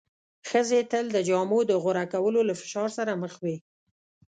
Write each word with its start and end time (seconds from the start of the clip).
ښځې 0.49 0.79
تل 0.91 1.05
د 1.11 1.17
جامو 1.27 1.59
د 1.65 1.71
غوره 1.81 2.05
کولو 2.13 2.39
له 2.49 2.53
فشار 2.61 2.89
سره 2.97 3.11
مخ 3.21 3.33
وې. 3.43 3.57